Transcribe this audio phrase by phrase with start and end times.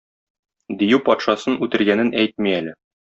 [0.79, 2.75] Дию патшасын үтергәнен әйтми әле.